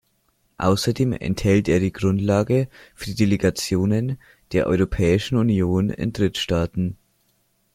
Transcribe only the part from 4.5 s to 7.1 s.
der Europäischen Union in Drittstaaten.